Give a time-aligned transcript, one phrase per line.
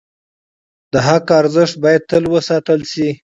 [0.91, 3.09] د حق ارزښت باید تل وساتل شي.